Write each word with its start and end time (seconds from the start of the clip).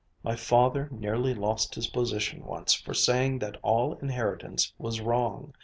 My 0.23 0.35
father 0.35 0.87
nearly 0.91 1.35
lost 1.35 1.75
his 1.75 1.85
position 1.85 2.43
once 2.43 2.73
for 2.73 2.91
saying 2.91 3.37
that 3.37 3.59
all 3.61 3.93
inheritance 3.97 4.73
was 4.79 4.99
wrong. 4.99 5.53